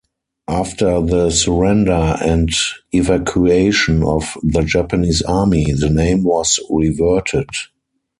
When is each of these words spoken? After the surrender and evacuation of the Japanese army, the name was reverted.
After 0.47 0.99
the 0.99 1.29
surrender 1.29 2.17
and 2.25 2.49
evacuation 2.91 4.01
of 4.03 4.35
the 4.41 4.63
Japanese 4.63 5.21
army, 5.21 5.65
the 5.73 5.91
name 5.91 6.23
was 6.23 6.59
reverted. 6.71 7.45